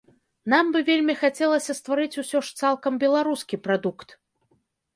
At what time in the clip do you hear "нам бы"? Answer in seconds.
0.53-0.79